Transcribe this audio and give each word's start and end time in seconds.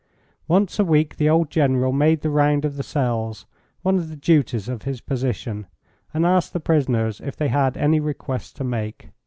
Once 0.47 0.79
a 0.79 0.83
week 0.83 1.17
the 1.17 1.29
old 1.29 1.51
General 1.51 1.91
made 1.91 2.21
the 2.21 2.31
round 2.31 2.65
of 2.65 2.75
the 2.75 2.81
cells, 2.81 3.45
one 3.83 3.99
of 3.99 4.09
the 4.09 4.15
duties 4.15 4.67
of 4.67 4.81
his 4.81 4.99
position, 4.99 5.67
and 6.11 6.25
asked 6.25 6.53
the 6.53 6.59
prisoners 6.59 7.21
if 7.23 7.35
they 7.35 7.49
had 7.49 7.77
any 7.77 7.99
requests 7.99 8.51
to 8.51 8.63
make. 8.63 9.11